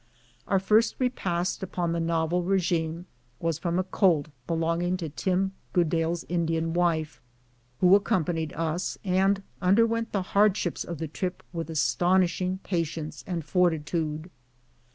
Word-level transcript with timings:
Our 0.47 0.57
first 0.57 0.95
repast 0.97 1.61
upon 1.61 1.91
the 1.91 1.99
novel 1.99 2.41
regimen 2.41 3.05
was 3.39 3.59
from 3.59 3.77
a 3.77 3.83
colt 3.83 4.29
belonging 4.47 4.97
to 4.97 5.09
Tim 5.09 5.51
Goodale's 5.73 6.25
Indian 6.27 6.73
wife, 6.73 7.21
who 7.81 7.93
accompanied 7.93 8.51
us, 8.53 8.97
and 9.03 9.43
underwent 9.61 10.11
the 10.11 10.23
hardships 10.33 10.83
of 10.83 10.97
the 10.97 11.07
trip 11.07 11.43
with 11.53 11.69
astonish 11.69 12.41
ing 12.41 12.57
patience 12.63 13.23
and 13.27 13.45
fortitude. 13.45 14.31